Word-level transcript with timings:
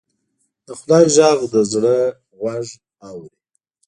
د 0.65 0.67
خدای 0.79 1.05
غږ 1.15 1.39
د 1.53 1.55
زړه 1.71 1.97
غوږ 2.39 2.67
اوري 3.07 3.31